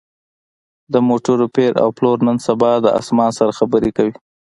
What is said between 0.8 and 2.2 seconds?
د موټرو پېر او پلور